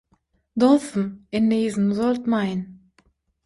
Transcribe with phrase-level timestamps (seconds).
[0.63, 2.69] Dostum, indi yzyny uzaltmaýyn